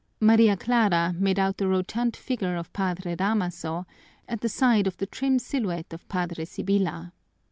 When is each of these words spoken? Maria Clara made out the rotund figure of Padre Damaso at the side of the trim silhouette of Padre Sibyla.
Maria 0.19 0.57
Clara 0.57 1.13
made 1.15 1.37
out 1.37 1.57
the 1.57 1.67
rotund 1.67 2.15
figure 2.15 2.55
of 2.55 2.73
Padre 2.73 3.13
Damaso 3.15 3.85
at 4.27 4.41
the 4.41 4.49
side 4.49 4.87
of 4.87 4.97
the 4.97 5.05
trim 5.05 5.37
silhouette 5.37 5.93
of 5.93 6.09
Padre 6.09 6.43
Sibyla. 6.43 7.13